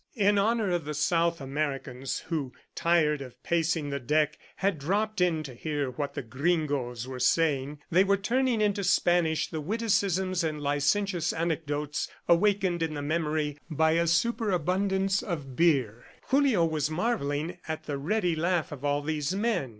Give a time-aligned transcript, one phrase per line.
[0.15, 5.43] In honor of the South Americans who, tired of pacing the deck, had dropped in
[5.43, 10.59] to hear what the gringoes were saying, they were turning into Spanish the witticisms and
[10.59, 16.03] licentious anecdotes awakened in the memory by a superabundance of beer.
[16.29, 19.69] Julio was marvelling at the ready laugh of all these men.